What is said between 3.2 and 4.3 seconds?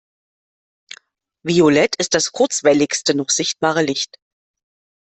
sichtbare Licht.